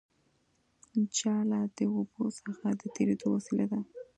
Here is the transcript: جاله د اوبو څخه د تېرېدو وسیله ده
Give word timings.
جاله 1.17 1.59
د 1.77 1.79
اوبو 1.95 2.23
څخه 2.41 2.67
د 2.79 2.81
تېرېدو 2.95 3.25
وسیله 3.35 3.65
ده 3.71 3.79